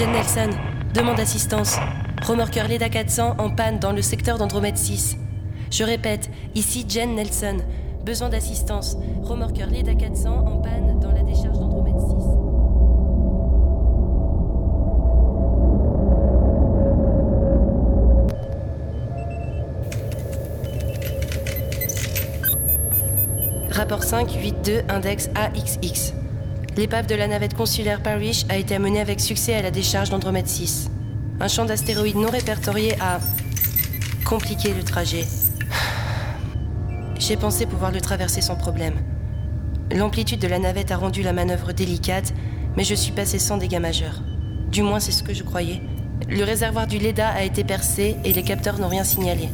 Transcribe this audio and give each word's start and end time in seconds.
Jen 0.00 0.12
Nelson, 0.12 0.48
demande 0.94 1.20
assistance. 1.20 1.76
Remorqueur 2.26 2.66
Leda 2.68 2.88
400 2.88 3.34
en 3.36 3.50
panne 3.50 3.78
dans 3.78 3.92
le 3.92 4.00
secteur 4.00 4.38
d'Andromède 4.38 4.78
6. 4.78 5.18
Je 5.70 5.84
répète, 5.84 6.30
ici 6.54 6.86
Jen 6.88 7.14
Nelson. 7.14 7.58
Besoin 8.02 8.30
d'assistance. 8.30 8.96
Remorqueur 9.22 9.68
Leda 9.68 9.94
400 9.94 10.30
en 10.30 10.56
panne 10.62 11.00
dans 11.00 11.12
la 11.12 11.22
décharge 11.22 11.58
d'Andromède 11.58 12.00
6. 23.68 23.76
Rapport 23.76 24.02
5, 24.02 24.30
8-2, 24.30 24.82
index 24.88 25.28
AXX. 25.34 26.14
L'épave 26.76 27.06
de 27.06 27.16
la 27.16 27.26
navette 27.26 27.54
consulaire 27.54 28.00
Parrish 28.00 28.44
a 28.48 28.56
été 28.56 28.76
amenée 28.76 29.00
avec 29.00 29.20
succès 29.20 29.54
à 29.54 29.62
la 29.62 29.72
décharge 29.72 30.10
d'Andromède 30.10 30.46
6. 30.46 30.88
Un 31.40 31.48
champ 31.48 31.64
d'astéroïdes 31.64 32.16
non 32.16 32.30
répertorié 32.30 32.94
a 33.00 33.18
compliqué 34.24 34.72
le 34.72 34.84
trajet. 34.84 35.26
J'ai 37.18 37.36
pensé 37.36 37.66
pouvoir 37.66 37.90
le 37.90 38.00
traverser 38.00 38.40
sans 38.40 38.54
problème. 38.54 38.94
L'amplitude 39.90 40.38
de 40.38 40.46
la 40.46 40.60
navette 40.60 40.92
a 40.92 40.96
rendu 40.96 41.22
la 41.22 41.32
manœuvre 41.32 41.72
délicate, 41.72 42.32
mais 42.76 42.84
je 42.84 42.94
suis 42.94 43.12
passé 43.12 43.40
sans 43.40 43.56
dégâts 43.56 43.80
majeurs. 43.80 44.22
Du 44.70 44.82
moins, 44.82 45.00
c'est 45.00 45.12
ce 45.12 45.24
que 45.24 45.34
je 45.34 45.42
croyais. 45.42 45.82
Le 46.28 46.44
réservoir 46.44 46.86
du 46.86 46.98
LEDA 46.98 47.28
a 47.28 47.42
été 47.42 47.64
percé 47.64 48.16
et 48.24 48.32
les 48.32 48.44
capteurs 48.44 48.78
n'ont 48.78 48.88
rien 48.88 49.04
signalé. 49.04 49.48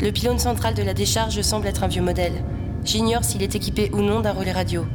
Le 0.00 0.10
pylône 0.10 0.38
central 0.38 0.74
de 0.74 0.82
la 0.82 0.94
décharge 0.94 1.40
semble 1.42 1.66
être 1.66 1.84
un 1.84 1.88
vieux 1.88 2.02
modèle. 2.02 2.42
J'ignore 2.84 3.24
s'il 3.24 3.42
est 3.42 3.54
équipé 3.54 3.90
ou 3.92 4.00
non 4.00 4.20
d'un 4.20 4.32
relais 4.32 4.52
radio. 4.52 4.86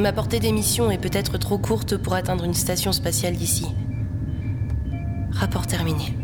Ma 0.00 0.12
portée 0.12 0.38
d'émission 0.38 0.92
est 0.92 0.98
peut-être 0.98 1.38
trop 1.38 1.58
courte 1.58 1.96
pour 1.96 2.14
atteindre 2.14 2.44
une 2.44 2.54
station 2.54 2.92
spatiale 2.92 3.34
d'ici. 3.34 3.66
Rapport 5.32 5.66
terminé. 5.66 6.16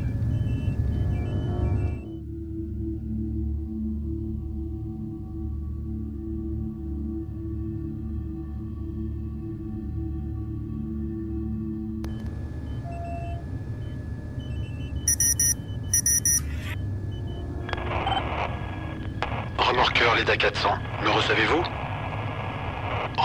Remorqueur 19.58 20.14
Leda 20.14 20.36
400, 20.36 20.68
me 21.02 21.10
recevez-vous? 21.10 21.83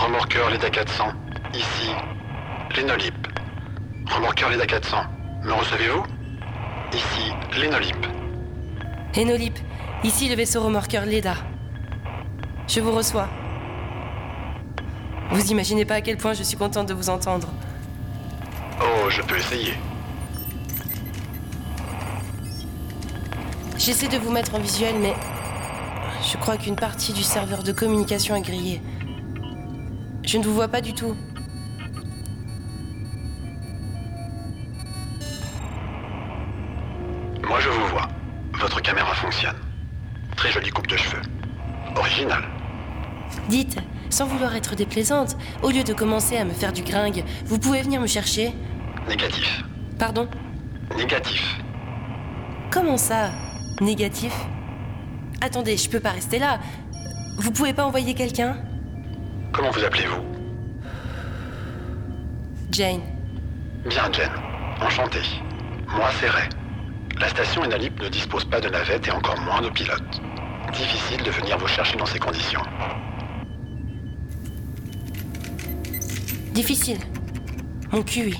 Remorqueur 0.00 0.48
Leda 0.48 0.70
400, 0.70 1.12
ici, 1.52 1.90
Lénolip. 2.74 3.14
Remorqueur 4.06 4.48
Leda 4.48 4.64
400, 4.64 4.96
me 5.42 5.52
recevez-vous? 5.52 6.02
Ici, 6.94 7.32
Lénolip. 7.60 8.06
Enolip, 9.14 9.58
ici 10.02 10.30
le 10.30 10.36
vaisseau 10.36 10.62
remorqueur 10.62 11.04
Leda. 11.04 11.34
Je 12.66 12.80
vous 12.80 12.92
reçois. 12.92 13.28
Vous 15.32 15.52
imaginez 15.52 15.84
pas 15.84 15.96
à 15.96 16.00
quel 16.00 16.16
point 16.16 16.32
je 16.32 16.44
suis 16.44 16.56
contente 16.56 16.88
de 16.88 16.94
vous 16.94 17.10
entendre. 17.10 17.48
Oh, 18.80 19.10
je 19.10 19.20
peux 19.20 19.36
essayer. 19.36 19.74
J'essaie 23.76 24.08
de 24.08 24.16
vous 24.16 24.32
mettre 24.32 24.54
en 24.54 24.60
visuel, 24.60 24.94
mais 24.98 25.14
je 26.26 26.38
crois 26.38 26.56
qu'une 26.56 26.76
partie 26.76 27.12
du 27.12 27.22
serveur 27.22 27.62
de 27.62 27.72
communication 27.72 28.34
est 28.34 28.40
grillée. 28.40 28.80
Je 30.30 30.38
ne 30.38 30.44
vous 30.44 30.54
vois 30.54 30.68
pas 30.68 30.80
du 30.80 30.94
tout. 30.94 31.16
Moi, 37.42 37.58
je 37.58 37.68
vous 37.68 37.86
vois. 37.88 38.06
Votre 38.60 38.80
caméra 38.80 39.12
fonctionne. 39.12 39.56
Très 40.36 40.52
jolie 40.52 40.70
coupe 40.70 40.86
de 40.86 40.96
cheveux. 40.96 41.22
Original. 41.96 42.44
Dites, 43.48 43.78
sans 44.08 44.26
vouloir 44.26 44.54
être 44.54 44.76
déplaisante, 44.76 45.36
au 45.64 45.70
lieu 45.70 45.82
de 45.82 45.92
commencer 45.92 46.36
à 46.36 46.44
me 46.44 46.52
faire 46.52 46.72
du 46.72 46.84
gringue, 46.84 47.24
vous 47.46 47.58
pouvez 47.58 47.82
venir 47.82 48.00
me 48.00 48.06
chercher 48.06 48.54
Négatif. 49.08 49.64
Pardon? 49.98 50.28
Négatif. 50.96 51.58
Comment 52.70 52.98
ça 52.98 53.32
Négatif? 53.80 54.32
Attendez, 55.40 55.76
je 55.76 55.90
peux 55.90 55.98
pas 55.98 56.10
rester 56.12 56.38
là. 56.38 56.60
Vous 57.36 57.50
pouvez 57.50 57.72
pas 57.72 57.84
envoyer 57.84 58.14
quelqu'un? 58.14 58.58
Comment 59.52 59.70
vous 59.70 59.84
appelez-vous 59.84 60.22
Jane. 62.70 63.00
Bien, 63.86 64.12
Jen. 64.12 64.30
Enchanté. 64.80 65.18
Moi, 65.88 66.08
c'est 66.20 66.28
Ray. 66.28 66.48
La 67.20 67.28
station 67.28 67.62
Enalip 67.62 68.00
ne 68.00 68.08
dispose 68.08 68.44
pas 68.44 68.60
de 68.60 68.68
navette 68.68 69.08
et 69.08 69.10
encore 69.10 69.38
moins 69.40 69.60
de 69.60 69.68
pilote. 69.68 70.20
Difficile 70.72 71.22
de 71.22 71.30
venir 71.30 71.58
vous 71.58 71.66
chercher 71.66 71.96
dans 71.96 72.06
ces 72.06 72.18
conditions. 72.18 72.62
Difficile. 76.52 76.98
Mon 77.90 78.02
QI. 78.02 78.38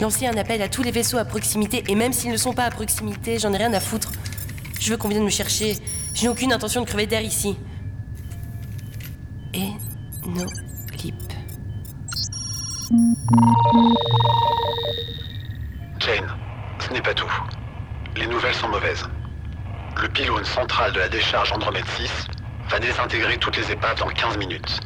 Lancer 0.00 0.26
un 0.26 0.36
appel 0.36 0.60
à 0.60 0.68
tous 0.68 0.82
les 0.82 0.90
vaisseaux 0.90 1.16
à 1.16 1.24
proximité, 1.24 1.82
et 1.88 1.94
même 1.94 2.12
s'ils 2.12 2.30
ne 2.30 2.36
sont 2.36 2.52
pas 2.52 2.64
à 2.64 2.70
proximité, 2.70 3.38
j'en 3.38 3.52
ai 3.54 3.56
rien 3.56 3.72
à 3.72 3.80
foutre. 3.80 4.12
Je 4.78 4.90
veux 4.90 4.98
qu'on 4.98 5.08
vienne 5.08 5.24
me 5.24 5.30
chercher. 5.30 5.78
Je 6.14 6.22
n'ai 6.22 6.28
aucune 6.28 6.52
intention 6.52 6.82
de 6.82 6.86
crever 6.86 7.06
d'air 7.06 7.22
ici. 7.22 7.56
Jane, 15.98 16.28
ce 16.78 16.92
n'est 16.92 17.00
pas 17.00 17.14
tout. 17.14 17.32
Les 18.16 18.26
nouvelles 18.26 18.54
sont 18.54 18.68
mauvaises. 18.68 19.04
Le 20.00 20.08
pylône 20.08 20.44
central 20.44 20.92
de 20.92 21.00
la 21.00 21.08
décharge 21.08 21.50
Andromède 21.52 21.86
6 21.96 22.28
va 22.68 22.78
désintégrer 22.78 23.36
toutes 23.38 23.56
les 23.56 23.72
épaves 23.72 23.98
dans 23.98 24.08
15 24.08 24.38
minutes. 24.38 24.80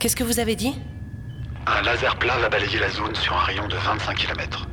Qu'est-ce 0.00 0.16
que 0.16 0.24
vous 0.24 0.40
avez 0.40 0.56
dit? 0.56 0.80
Un 1.66 1.82
laser 1.82 2.16
plat 2.16 2.38
va 2.38 2.48
balayer 2.48 2.78
la 2.78 2.88
zone 2.88 3.14
sur 3.16 3.36
un 3.36 3.44
rayon 3.44 3.68
de 3.68 3.76
25 3.76 4.14
km. 4.16 4.66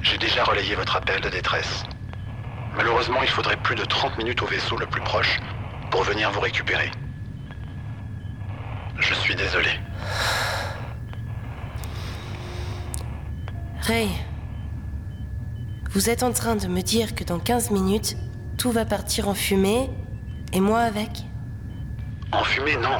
J'ai 0.00 0.18
déjà 0.18 0.44
relayé 0.44 0.74
votre 0.74 0.96
appel 0.96 1.20
de 1.20 1.28
détresse. 1.28 1.84
Malheureusement, 2.74 3.22
il 3.22 3.28
faudrait 3.28 3.56
plus 3.58 3.74
de 3.74 3.84
30 3.84 4.16
minutes 4.16 4.40
au 4.40 4.46
vaisseau 4.46 4.78
le 4.78 4.86
plus 4.86 5.02
proche 5.02 5.40
pour 5.90 6.04
venir 6.04 6.30
vous 6.30 6.40
récupérer. 6.40 6.90
Je 8.98 9.12
suis 9.12 9.34
désolé. 9.34 9.70
Ray, 13.82 14.10
vous 15.90 16.10
êtes 16.10 16.22
en 16.22 16.32
train 16.32 16.54
de 16.56 16.66
me 16.68 16.82
dire 16.82 17.14
que 17.14 17.24
dans 17.24 17.38
15 17.38 17.70
minutes, 17.70 18.16
tout 18.58 18.70
va 18.70 18.84
partir 18.84 19.28
en 19.28 19.34
fumée, 19.34 19.88
et 20.52 20.60
moi 20.60 20.80
avec 20.80 21.10
En 22.32 22.44
fumée, 22.44 22.76
non. 22.76 22.98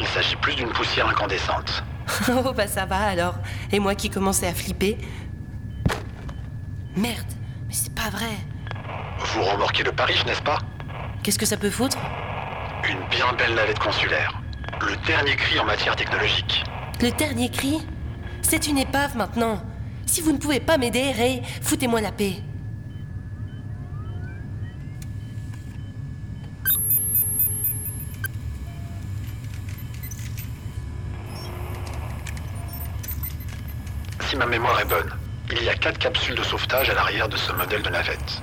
Il 0.00 0.06
s'agit 0.06 0.36
plus 0.36 0.54
d'une 0.54 0.70
poussière 0.70 1.08
incandescente. 1.08 1.84
Oh 2.28 2.52
bah 2.52 2.66
ça 2.66 2.84
va 2.84 3.00
alors. 3.00 3.36
Et 3.70 3.78
moi 3.78 3.94
qui 3.94 4.10
commençais 4.10 4.46
à 4.46 4.52
flipper. 4.52 4.98
Merde, 6.96 7.32
mais 7.68 7.74
c'est 7.74 7.94
pas 7.94 8.10
vrai. 8.10 8.32
Vous 9.18 9.42
remorquez 9.42 9.82
le 9.82 9.92
Paris, 9.92 10.20
n'est-ce 10.26 10.42
pas? 10.42 10.58
Qu'est-ce 11.22 11.38
que 11.38 11.46
ça 11.46 11.56
peut 11.56 11.70
foutre? 11.70 11.96
Une 12.88 12.98
bien 13.08 13.32
belle 13.38 13.54
navette 13.54 13.78
consulaire. 13.78 14.42
Le 14.80 14.96
dernier 15.06 15.36
cri 15.36 15.58
en 15.58 15.64
matière 15.64 15.94
technologique. 15.96 16.64
Le 17.00 17.10
dernier 17.12 17.48
cri? 17.50 17.78
C'est 18.42 18.66
une 18.66 18.78
épave 18.78 19.16
maintenant. 19.16 19.62
Si 20.12 20.20
vous 20.20 20.32
ne 20.32 20.36
pouvez 20.36 20.60
pas 20.60 20.76
m'aider, 20.76 21.10
Ray, 21.10 21.40
foutez-moi 21.62 22.02
la 22.02 22.12
paix. 22.12 22.34
Si 34.28 34.36
ma 34.36 34.44
mémoire 34.44 34.78
est 34.80 34.84
bonne, 34.84 35.10
il 35.50 35.62
y 35.62 35.70
a 35.70 35.74
quatre 35.76 35.98
capsules 35.98 36.34
de 36.34 36.42
sauvetage 36.42 36.90
à 36.90 36.94
l'arrière 36.94 37.30
de 37.30 37.38
ce 37.38 37.50
modèle 37.52 37.80
de 37.80 37.88
navette. 37.88 38.42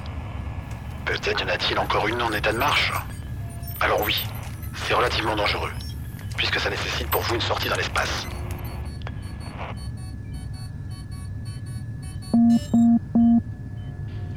Peut-être 1.06 1.40
y 1.40 1.44
en 1.44 1.50
a-t-il 1.50 1.78
encore 1.78 2.08
une 2.08 2.24
en 2.24 2.32
état 2.32 2.52
de 2.52 2.58
marche 2.58 2.92
Alors 3.80 4.02
oui, 4.02 4.26
c'est 4.74 4.96
relativement 4.96 5.36
dangereux, 5.36 5.72
puisque 6.36 6.60
ça 6.60 6.72
nécessite 6.72 7.12
pour 7.12 7.22
vous 7.22 7.36
une 7.36 7.42
sortie 7.42 7.70
dans 7.70 7.76
l'espace. 7.76 8.26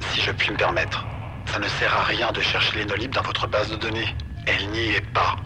Si 0.01 0.21
je 0.21 0.31
puis 0.33 0.51
me 0.51 0.57
permettre, 0.57 1.07
ça 1.47 1.59
ne 1.59 1.69
sert 1.69 1.95
à 1.97 2.03
rien 2.03 2.31
de 2.33 2.41
chercher 2.41 2.79
l'énolib 2.79 3.13
dans 3.13 3.23
votre 3.23 3.47
base 3.47 3.71
de 3.71 3.77
données. 3.77 4.15
Elle 4.47 4.69
n'y 4.71 4.91
est 4.91 5.13
pas. 5.13 5.37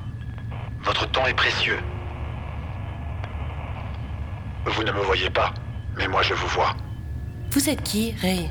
Votre 0.83 1.09
temps 1.11 1.27
est 1.27 1.35
précieux. 1.35 1.79
Vous 4.65 4.83
ne 4.83 4.91
me 4.91 5.01
voyez 5.01 5.31
pas, 5.31 5.53
mais 5.97 6.09
moi 6.09 6.23
je 6.23 6.35
vous 6.35 6.49
vois. 6.49 6.75
Vous 7.51 7.69
êtes 7.69 7.83
qui, 7.83 8.15
Ray? 8.21 8.51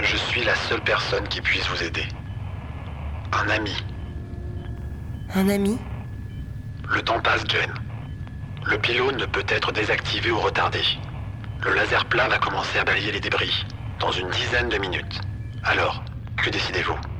Je 0.00 0.16
suis 0.16 0.42
la 0.42 0.54
seule 0.54 0.82
personne 0.82 1.28
qui 1.28 1.40
puisse 1.40 1.66
vous 1.68 1.82
aider. 1.82 2.04
Un 3.32 3.48
ami. 3.50 3.76
Un 5.34 5.48
ami? 5.48 5.78
Le 6.88 7.02
temps 7.02 7.20
passe, 7.20 7.44
Jen. 7.48 7.72
Le 8.64 8.78
pylône 8.78 9.16
ne 9.16 9.26
peut 9.26 9.44
être 9.48 9.72
désactivé 9.72 10.30
ou 10.30 10.38
retardé. 10.38 10.80
Le 11.64 11.72
laser 11.72 12.04
plat 12.06 12.28
va 12.28 12.38
commencer 12.38 12.78
à 12.78 12.84
balayer 12.84 13.10
les 13.10 13.20
débris 13.20 13.64
dans 13.98 14.12
une 14.12 14.28
dizaine 14.28 14.68
de 14.68 14.76
minutes. 14.76 15.20
Alors, 15.62 16.04
que 16.36 16.50
décidez-vous? 16.50 17.13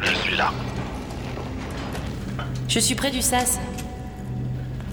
Je 0.00 0.14
suis 0.14 0.36
là. 0.36 0.50
Je 2.68 2.78
suis 2.78 2.94
près 2.94 3.10
du 3.10 3.20
SAS. 3.20 3.58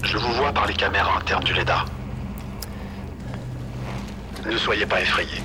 Je 0.02 0.18
vous 0.18 0.32
vois 0.34 0.52
par 0.52 0.66
les 0.66 0.74
caméras 0.74 1.18
internes 1.18 1.44
du 1.44 1.54
LEDA. 1.54 1.84
Ne 4.44 4.56
soyez 4.58 4.84
pas 4.84 5.00
effrayés. 5.00 5.42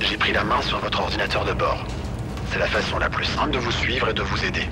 J'ai 0.00 0.16
pris 0.16 0.32
la 0.32 0.44
main 0.44 0.62
sur 0.62 0.78
votre 0.78 1.00
ordinateur 1.00 1.44
de 1.44 1.52
bord. 1.52 1.84
C'est 2.52 2.60
la 2.60 2.66
façon 2.66 2.98
la 2.98 3.10
plus 3.10 3.24
simple 3.24 3.50
de 3.50 3.58
vous 3.58 3.72
suivre 3.72 4.08
et 4.08 4.14
de 4.14 4.22
vous 4.22 4.44
aider. 4.44 4.68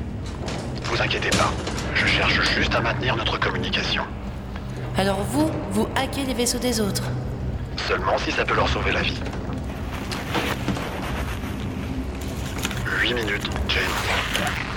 Vous 0.85 1.03
inquiétez 1.03 1.31
pas. 1.31 1.53
Je 1.95 2.07
cherche 2.07 2.41
juste 2.55 2.75
à 2.75 2.81
maintenir 2.81 3.17
notre 3.17 3.39
communication. 3.39 4.05
Alors 4.97 5.21
vous, 5.23 5.51
vous 5.73 5.89
hackez 5.97 6.25
les 6.25 6.35
vaisseaux 6.35 6.59
des 6.59 6.81
autres. 6.81 7.05
Seulement 7.89 8.17
si 8.19 8.31
ça 8.31 8.45
peut 8.45 8.55
leur 8.55 8.69
sauver 8.69 8.93
la 8.93 9.03
vie. 9.03 9.21
8 13.09 13.15
minutes, 13.15 13.49
Jane. 13.69 14.68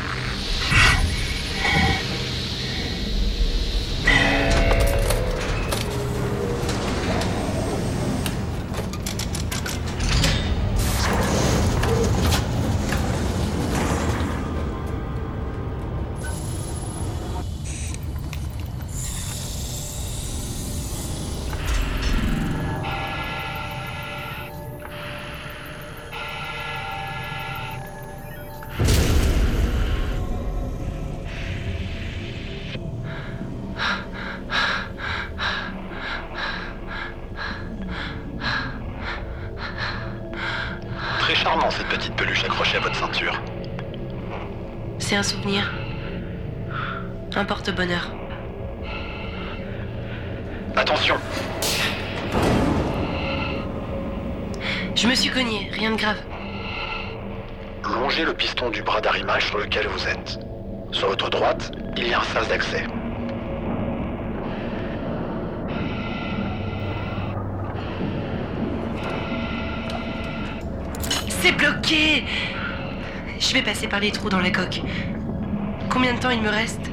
Très 41.32 41.44
charmant 41.44 41.72
cette 41.72 41.88
petite 41.88 42.14
peluche 42.18 42.44
accrochée 42.44 42.76
à 42.76 42.82
votre 42.82 42.96
ceinture. 42.98 43.42
C'est 45.00 45.16
un 45.16 45.24
souvenir. 45.24 45.72
Un 47.34 47.46
porte-bonheur. 47.46 48.12
Attention, 50.76 51.16
Je 54.94 55.08
me 55.08 55.16
suis 55.16 55.30
cogné, 55.30 55.70
rien 55.72 55.92
de 55.92 55.96
grave. 55.96 56.22
longez 57.86 58.26
le 58.26 58.34
piston 58.34 58.70
du 58.70 58.84
bras 58.84 59.00
d'arrimage 59.00 59.46
sur 59.46 59.58
lequel 59.58 59.88
vous 59.88 60.10
êtes. 60.10 60.38
Sur 60.92 61.08
votre 61.08 61.30
droite, 61.30 61.72
il 61.96 62.10
y 62.10 62.14
a 62.14 62.20
un 62.20 62.24
sas 62.24 62.50
d'accès. 62.50 62.84
C'est 71.42 71.54
bloqué 71.54 72.24
Je 73.40 73.54
vais 73.54 73.64
passer 73.64 73.88
par 73.88 74.00
les 74.00 74.12
trous 74.12 74.30
dans 74.30 74.40
la 74.40 74.52
coque. 74.52 74.80
Combien 75.90 76.14
de 76.14 76.20
temps 76.20 76.30
il 76.30 76.40
me 76.40 76.50
reste 76.50 76.92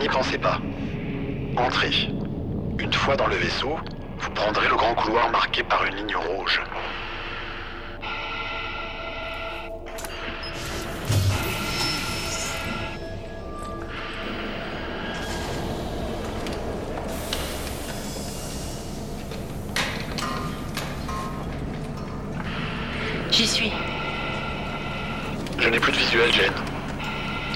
N'y 0.00 0.08
pensez 0.08 0.38
pas. 0.38 0.58
Entrez. 1.58 2.08
Une 2.78 2.92
fois 2.94 3.14
dans 3.14 3.26
le 3.26 3.36
vaisseau, 3.36 3.76
vous 4.20 4.30
prendrez 4.30 4.68
le 4.68 4.74
grand 4.74 4.94
couloir 4.94 5.30
marqué 5.30 5.62
par 5.62 5.84
une 5.84 5.96
ligne 5.96 6.16
rouge. 6.16 6.62
J'y 23.34 23.48
suis. 23.48 23.72
Je 25.58 25.68
n'ai 25.68 25.80
plus 25.80 25.90
de 25.90 25.96
visuel, 25.96 26.32
Jane. 26.32 26.52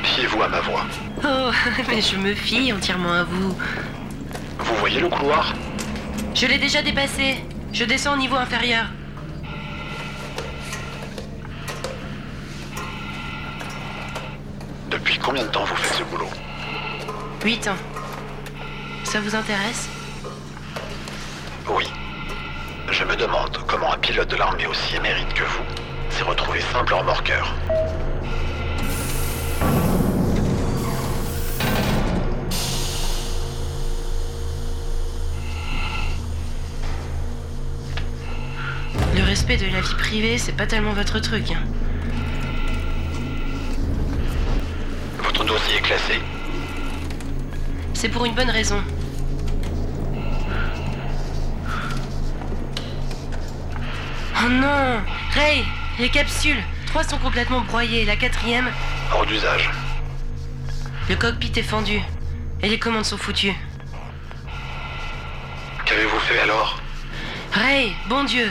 Fiez-vous 0.02 0.42
à 0.42 0.48
ma 0.48 0.58
voix. 0.58 0.84
Oh, 1.22 1.50
mais 1.88 2.00
je 2.00 2.16
me 2.16 2.34
fie 2.34 2.72
entièrement 2.72 3.12
à 3.12 3.22
vous. 3.22 3.56
Vous 4.58 4.74
voyez 4.80 4.98
le 4.98 5.08
couloir? 5.08 5.54
Je 6.34 6.46
l'ai 6.46 6.58
déjà 6.58 6.82
dépassé. 6.82 7.36
Je 7.72 7.84
descends 7.84 8.14
au 8.14 8.16
niveau 8.16 8.34
inférieur. 8.34 8.86
Depuis 14.90 15.16
combien 15.18 15.44
de 15.44 15.48
temps 15.50 15.64
vous 15.64 15.76
faites 15.76 15.98
ce 15.98 16.02
boulot? 16.02 16.30
8 17.44 17.68
ans. 17.68 17.76
Ça 19.04 19.20
vous 19.20 19.36
intéresse? 19.36 19.88
Oui. 21.70 21.84
Je 23.08 23.14
me 23.14 23.20
demande 23.20 23.56
comment 23.66 23.90
un 23.94 23.96
pilote 23.96 24.28
de 24.28 24.36
l'armée 24.36 24.66
aussi 24.66 24.96
émérite 24.96 25.32
que 25.32 25.42
vous 25.42 25.62
s'est 26.10 26.24
retrouvé 26.24 26.60
simple 26.60 26.92
remorqueur. 26.92 27.54
Le 39.16 39.24
respect 39.24 39.56
de 39.56 39.72
la 39.72 39.80
vie 39.80 39.94
privée, 39.94 40.36
c'est 40.36 40.52
pas 40.52 40.66
tellement 40.66 40.92
votre 40.92 41.18
truc. 41.18 41.50
hein. 41.52 41.64
Votre 45.22 45.44
dossier 45.44 45.76
est 45.78 45.80
classé 45.80 46.20
C'est 47.94 48.10
pour 48.10 48.26
une 48.26 48.34
bonne 48.34 48.50
raison. 48.50 48.82
Oh 54.44 54.48
non 54.48 55.00
Ray 55.34 55.64
Les 55.98 56.08
capsules 56.08 56.62
Trois 56.86 57.04
sont 57.04 57.18
complètement 57.18 57.60
broyées, 57.60 58.04
la 58.04 58.16
quatrième, 58.16 58.70
hors 59.12 59.26
d'usage. 59.26 59.70
le 61.08 61.16
cockpit 61.16 61.52
est 61.56 61.62
fendu. 61.62 62.00
Et 62.62 62.68
les 62.68 62.78
commandes 62.78 63.04
sont 63.04 63.18
foutues. 63.18 63.54
Qu'avez-vous 65.84 66.18
fait 66.20 66.38
alors? 66.40 66.80
Ray, 67.52 67.92
bon 68.08 68.24
Dieu 68.24 68.50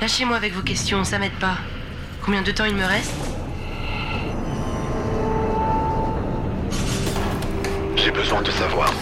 Lâchez-moi 0.00 0.36
avec 0.36 0.52
vos 0.54 0.62
questions, 0.62 1.04
ça 1.04 1.18
m'aide 1.18 1.38
pas. 1.38 1.56
Combien 2.22 2.42
de 2.42 2.50
temps 2.52 2.64
il 2.64 2.74
me 2.74 2.84
reste? 2.84 3.14
J'ai 7.96 8.10
besoin 8.10 8.42
de 8.42 8.50
savoir. 8.50 8.92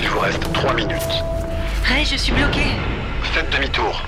Il 0.00 0.08
vous 0.08 0.20
reste 0.20 0.52
trois 0.52 0.74
minutes. 0.74 1.22
Ray, 1.84 2.04
je 2.04 2.16
suis 2.16 2.32
bloqué 2.32 2.62
Faites 3.32 3.50
demi-tour. 3.50 4.02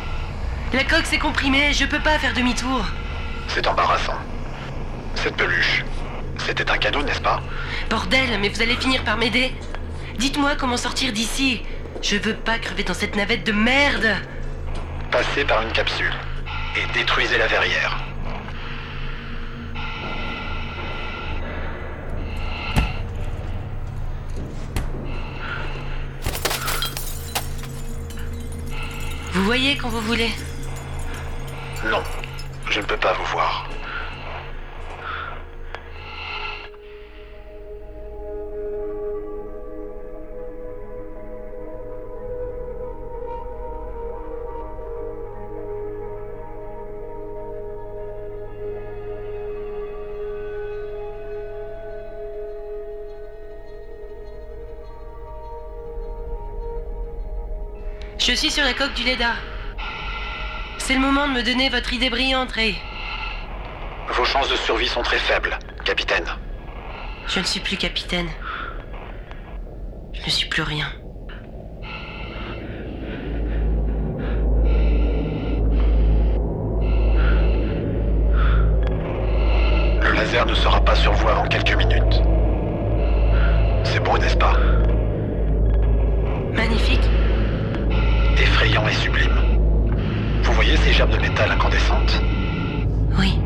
La 0.74 0.84
coque 0.84 1.06
s'est 1.06 1.18
comprimée, 1.18 1.72
je 1.72 1.86
peux 1.86 1.98
pas 1.98 2.18
faire 2.18 2.34
demi-tour. 2.34 2.84
C'est 3.48 3.66
embarrassant. 3.66 4.18
Cette 5.14 5.34
peluche, 5.34 5.82
c'était 6.36 6.70
un 6.70 6.76
cadeau, 6.76 7.02
n'est-ce 7.02 7.22
pas? 7.22 7.40
Bordel, 7.88 8.38
mais 8.38 8.50
vous 8.50 8.60
allez 8.60 8.76
finir 8.76 9.02
par 9.02 9.16
m'aider. 9.16 9.54
Dites-moi 10.18 10.56
comment 10.56 10.76
sortir 10.76 11.12
d'ici. 11.12 11.62
Je 12.02 12.16
veux 12.16 12.34
pas 12.34 12.58
crever 12.58 12.84
dans 12.84 12.92
cette 12.92 13.16
navette 13.16 13.46
de 13.46 13.52
merde. 13.52 14.14
Passez 15.10 15.44
par 15.46 15.62
une 15.62 15.72
capsule 15.72 16.12
et 16.76 16.92
détruisez 16.92 17.38
la 17.38 17.46
verrière. 17.46 17.98
Vous 29.32 29.44
voyez 29.44 29.76
quand 29.78 29.88
vous 29.88 30.02
voulez. 30.02 30.30
Non, 31.84 32.02
je 32.68 32.80
ne 32.80 32.84
peux 32.84 32.96
pas 32.96 33.12
vous 33.12 33.24
voir. 33.26 33.68
Je 58.18 58.34
suis 58.34 58.50
sur 58.50 58.64
la 58.64 58.74
coque 58.74 58.92
du 58.94 59.04
Leda. 59.04 59.36
C'est 60.88 60.94
le 60.94 61.00
moment 61.00 61.28
de 61.28 61.34
me 61.34 61.42
donner 61.42 61.68
votre 61.68 61.92
idée 61.92 62.08
brillante, 62.08 62.52
Ray. 62.52 62.74
Vos 64.08 64.24
chances 64.24 64.48
de 64.48 64.56
survie 64.56 64.88
sont 64.88 65.02
très 65.02 65.18
faibles, 65.18 65.58
capitaine. 65.84 66.24
Je 67.26 67.40
ne 67.40 67.44
suis 67.44 67.60
plus 67.60 67.76
capitaine. 67.76 68.30
Je 70.14 70.24
ne 70.24 70.30
suis 70.30 70.48
plus 70.48 70.62
rien. 70.62 70.90
Le 80.00 80.12
laser 80.14 80.46
ne 80.46 80.54
sera 80.54 80.82
pas 80.82 80.94
sur 80.94 81.12
vous 81.12 81.28
avant 81.28 81.46
quelques 81.48 81.76
minutes. 81.76 82.22
C'est 83.84 84.00
beau, 84.02 84.16
n'est-ce 84.16 84.38
pas? 84.38 84.56
Incandescentes 91.46 92.20
Oui. 93.18 93.38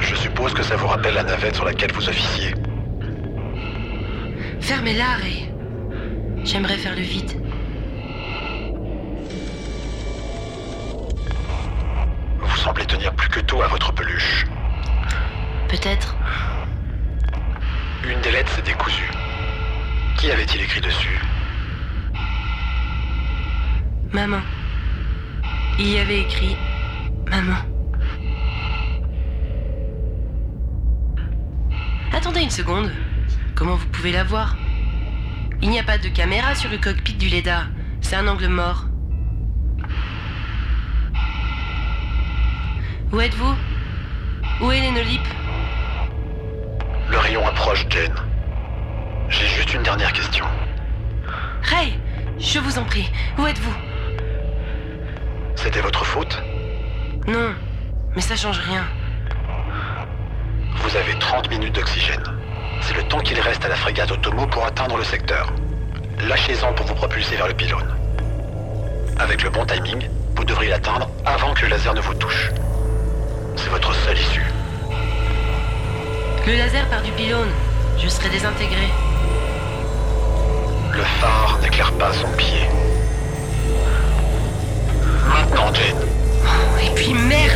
Je 0.00 0.14
suppose 0.14 0.54
que 0.54 0.62
ça 0.62 0.76
vous 0.76 0.86
rappelle 0.86 1.14
la 1.14 1.22
navette 1.24 1.54
sur 1.54 1.64
laquelle 1.64 1.92
vous 1.92 2.08
officiez. 2.08 2.54
Fermez-la, 4.60 5.14
Ray. 5.20 5.48
J'aimerais 6.44 6.76
faire 6.76 6.94
le 6.94 7.02
vide. 7.02 7.32
Vous 12.40 12.56
semblez 12.56 12.84
tenir 12.86 13.12
plus 13.14 13.28
que 13.28 13.40
tout 13.40 13.60
à 13.62 13.66
votre 13.66 13.92
peluche. 13.92 14.46
Peut-être. 15.68 16.16
Une 18.08 18.20
des 18.20 18.30
lettres 18.30 18.52
s'est 18.52 18.62
décousue. 18.62 19.10
Qui 20.16 20.30
avait-il 20.30 20.60
écrit 20.60 20.80
dessus? 20.80 21.20
Maman. 24.12 24.40
Il 25.78 25.88
y 25.88 25.98
avait 25.98 26.20
écrit 26.20 26.56
Maman. 27.30 27.56
Attendez 32.12 32.40
une 32.40 32.50
seconde. 32.50 32.90
Comment 33.54 33.76
vous 33.76 33.88
pouvez 33.88 34.12
la 34.12 34.24
voir? 34.24 34.56
Il 35.62 35.70
n'y 35.70 35.78
a 35.78 35.82
pas 35.82 35.98
de 35.98 36.08
caméra 36.08 36.54
sur 36.54 36.70
le 36.70 36.78
cockpit 36.78 37.14
du 37.14 37.28
LEDA. 37.28 37.64
C'est 38.00 38.16
un 38.16 38.28
angle 38.28 38.48
mort. 38.48 38.84
Où 43.12 43.20
êtes-vous? 43.20 43.54
Où 44.60 44.70
est 44.70 44.80
l'énolip 44.80 45.22
Le 47.10 47.18
rayon 47.18 47.46
approche, 47.46 47.86
Jane. 47.88 48.14
J'ai 49.28 49.46
juste 49.46 49.74
une 49.74 49.82
dernière 49.82 50.12
question. 50.12 50.44
Ray 51.62 51.98
Je 52.38 52.58
vous 52.58 52.78
en 52.78 52.84
prie, 52.84 53.10
où 53.38 53.46
êtes-vous? 53.46 53.91
C'était 55.62 55.80
votre 55.80 56.04
faute 56.04 56.42
Non, 57.28 57.54
mais 58.16 58.20
ça 58.20 58.34
change 58.34 58.58
rien. 58.58 58.84
Vous 60.74 60.96
avez 60.96 61.16
30 61.20 61.50
minutes 61.50 61.76
d'oxygène. 61.76 62.24
C'est 62.80 62.96
le 62.96 63.04
temps 63.04 63.20
qu'il 63.20 63.38
reste 63.38 63.64
à 63.64 63.68
la 63.68 63.76
frégate 63.76 64.10
Otomo 64.10 64.44
pour 64.48 64.64
atteindre 64.64 64.96
le 64.96 65.04
secteur. 65.04 65.52
Lâchez-en 66.26 66.72
pour 66.72 66.86
vous 66.86 66.96
propulser 66.96 67.36
vers 67.36 67.46
le 67.46 67.54
pylône. 67.54 67.94
Avec 69.20 69.44
le 69.44 69.50
bon 69.50 69.64
timing, 69.64 70.08
vous 70.34 70.44
devriez 70.44 70.70
l'atteindre 70.70 71.08
avant 71.24 71.54
que 71.54 71.62
le 71.62 71.68
laser 71.68 71.94
ne 71.94 72.00
vous 72.00 72.14
touche. 72.14 72.50
C'est 73.54 73.70
votre 73.70 73.94
seule 73.94 74.18
issue. 74.18 74.52
Le 76.44 76.56
laser 76.56 76.88
part 76.88 77.02
du 77.02 77.12
pylône. 77.12 77.50
Je 77.98 78.08
serai 78.08 78.30
désintégré. 78.30 78.88
Le 80.92 81.02
phare 81.20 81.58
n'éclaire 81.62 81.92
pas 81.92 82.12
son 82.12 82.28
pied. 82.32 82.68
Et 85.54 86.94
puis 86.94 87.14
merde 87.14 87.52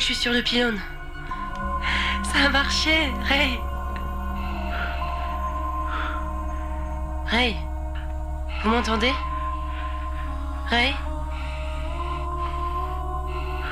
je 0.00 0.06
suis 0.06 0.14
sur 0.14 0.32
le 0.32 0.40
pylône. 0.40 0.80
Ça 2.22 2.46
a 2.46 2.48
marché, 2.48 3.12
Ray 3.28 3.60
Ray 7.26 7.56
Vous 8.62 8.70
m'entendez? 8.70 9.12
Ray? 10.70 10.94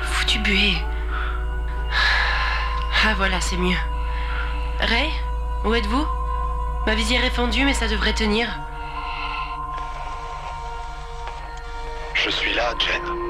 Foutu 0.03 0.39
buée. 0.39 0.77
Ah 3.03 3.13
voilà, 3.15 3.41
c'est 3.41 3.57
mieux. 3.57 3.77
Ray 4.81 5.09
Où 5.65 5.73
êtes-vous? 5.73 6.05
Ma 6.85 6.93
visière 6.93 7.25
est 7.25 7.31
fendue, 7.31 7.65
mais 7.65 7.73
ça 7.73 7.87
devrait 7.87 8.13
tenir. 8.13 8.47
Je 12.13 12.29
suis 12.29 12.53
là, 12.53 12.73
Jane. 12.77 13.28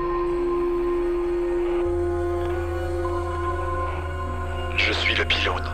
Le 5.19 5.25
pylône. 5.25 5.69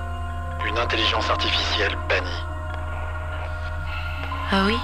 Une 0.66 0.80
intelligence 0.80 1.30
artificielle 1.30 1.96
bannie. 2.10 2.44
Ah 4.52 4.64
oui? 4.66 4.78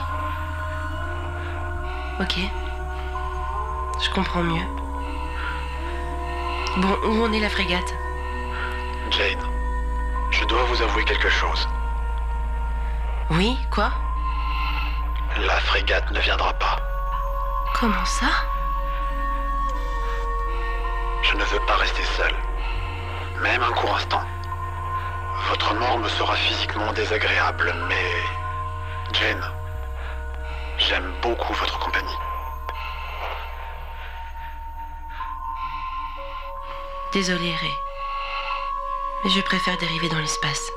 Ok. 2.19 2.37
Je 4.03 4.09
comprends 4.11 4.43
mieux. 4.43 4.67
Bon, 6.77 6.95
où 7.05 7.25
en 7.25 7.33
est 7.33 7.39
la 7.39 7.49
frégate? 7.49 7.91
Jane, 9.09 9.43
je 10.29 10.45
dois 10.45 10.63
vous 10.65 10.81
avouer 10.83 11.03
quelque 11.05 11.29
chose. 11.29 11.67
Oui, 13.31 13.57
quoi? 13.71 13.91
La 15.39 15.59
frégate 15.61 16.11
ne 16.11 16.19
viendra 16.19 16.53
pas. 16.53 16.77
Comment 17.79 18.05
ça? 18.05 18.27
Je 21.23 21.35
ne 21.35 21.43
veux 21.45 21.65
pas 21.65 21.77
rester 21.77 22.03
seul. 22.03 22.35
Même 23.41 23.63
un 23.63 23.71
court 23.71 23.95
instant. 23.95 24.21
Votre 25.51 25.73
mort 25.73 25.97
me 25.97 26.07
sera 26.07 26.33
physiquement 26.37 26.93
désagréable, 26.93 27.75
mais... 27.89 28.23
Jane, 29.11 29.43
j'aime 30.77 31.13
beaucoup 31.21 31.53
votre 31.53 31.77
compagnie. 31.77 32.17
Désolé, 37.11 37.53
Ray. 37.53 37.73
Mais 39.25 39.29
je 39.29 39.41
préfère 39.41 39.77
dériver 39.77 40.07
dans 40.07 40.19
l'espace. 40.19 40.71